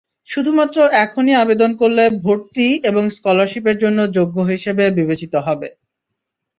শুধুমাত্র 0.29 0.77
এখনই 1.01 1.35
আবেদন 1.35 1.71
করলে 1.81 2.03
ভর্তি 2.21 2.67
এবং 2.89 3.03
স্কলারশিপের 3.15 3.77
জন্য 3.83 3.99
যোগ্য 4.17 4.37
হিসেবে 4.51 4.83
বিবেচিত 4.97 5.33
হবে। 5.47 5.69